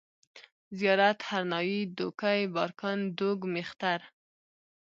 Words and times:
زيارت، 0.77 1.19
هرنايي، 1.29 1.79
دوکۍ، 1.97 2.41
بارکن، 2.55 2.99
دوگ، 3.19 3.39
مېختر 3.53 3.99